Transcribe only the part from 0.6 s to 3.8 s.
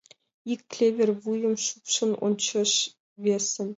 клевер вуйым шупшын ончыш, весым.